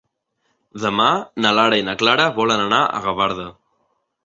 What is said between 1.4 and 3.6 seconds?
na Lara i na Clara volen anar a Gavarda.